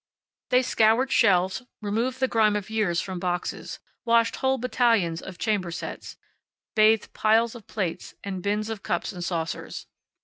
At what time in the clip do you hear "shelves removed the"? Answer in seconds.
1.11-2.27